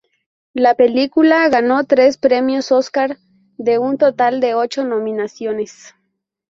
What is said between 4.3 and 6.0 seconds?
de ocho nominaciones.